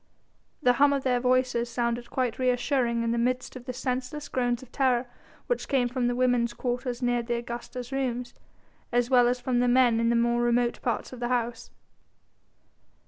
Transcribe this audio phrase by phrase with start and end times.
[0.63, 4.63] The hum of their voices sounded quite reassuring in the midst of the senseless groans
[4.63, 5.05] of terror
[5.45, 8.33] which came from the women's quarters near the Augusta's rooms,
[8.91, 11.69] as well as from the men in the more remote parts of the house.